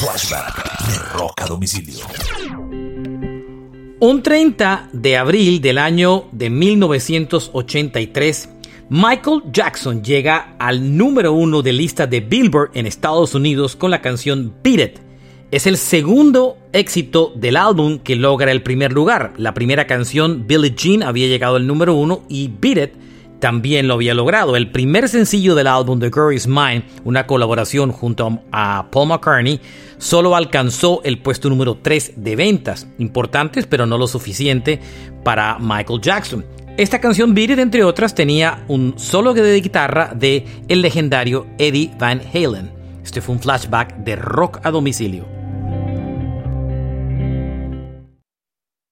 Flashback 0.00 0.86
de 0.86 0.96
Rock 1.18 1.42
a 1.42 1.46
Domicilio. 1.46 2.06
Un 3.98 4.22
30 4.22 4.90
de 4.92 5.16
abril 5.16 5.60
del 5.60 5.76
año 5.76 6.28
de 6.30 6.50
1983, 6.50 8.48
Michael 8.90 9.42
Jackson 9.52 10.04
llega 10.04 10.54
al 10.60 10.96
número 10.96 11.32
uno 11.32 11.62
de 11.62 11.72
lista 11.72 12.06
de 12.06 12.20
Billboard 12.20 12.70
en 12.74 12.86
Estados 12.86 13.34
Unidos 13.34 13.74
con 13.74 13.90
la 13.90 14.00
canción 14.00 14.54
Beat 14.62 14.78
It. 14.78 15.00
Es 15.50 15.66
el 15.66 15.76
segundo 15.76 16.58
éxito 16.72 17.32
del 17.34 17.56
álbum 17.56 17.98
que 17.98 18.14
logra 18.14 18.52
el 18.52 18.62
primer 18.62 18.92
lugar. 18.92 19.32
La 19.36 19.52
primera 19.52 19.88
canción, 19.88 20.46
Billie 20.46 20.76
Jean, 20.76 21.02
había 21.02 21.26
llegado 21.26 21.56
al 21.56 21.66
número 21.66 21.94
uno 21.94 22.22
y 22.28 22.52
Beat 22.60 22.78
It 22.78 23.07
también 23.40 23.88
lo 23.88 23.94
había 23.94 24.14
logrado. 24.14 24.56
El 24.56 24.70
primer 24.70 25.08
sencillo 25.08 25.54
del 25.54 25.66
álbum 25.66 26.00
The 26.00 26.10
Girl 26.12 26.34
Is 26.34 26.46
Mine, 26.46 26.84
una 27.04 27.26
colaboración 27.26 27.92
junto 27.92 28.40
a 28.52 28.88
Paul 28.90 29.08
McCartney, 29.08 29.60
solo 29.98 30.36
alcanzó 30.36 31.00
el 31.04 31.18
puesto 31.18 31.48
número 31.48 31.78
3 31.80 32.14
de 32.16 32.36
ventas, 32.36 32.86
importantes 32.98 33.66
pero 33.66 33.86
no 33.86 33.98
lo 33.98 34.06
suficiente 34.06 34.80
para 35.24 35.58
Michael 35.58 36.00
Jackson. 36.00 36.44
Esta 36.76 37.00
canción 37.00 37.34
Beat 37.34 37.58
entre 37.58 37.82
otras, 37.82 38.14
tenía 38.14 38.64
un 38.68 38.94
solo 38.98 39.34
de 39.34 39.60
guitarra 39.60 40.12
de 40.14 40.46
el 40.68 40.80
legendario 40.80 41.46
Eddie 41.58 41.90
Van 41.98 42.22
Halen. 42.32 42.70
Este 43.02 43.20
fue 43.20 43.34
un 43.34 43.40
flashback 43.40 43.96
de 43.98 44.14
rock 44.16 44.60
a 44.62 44.70
domicilio. 44.70 45.37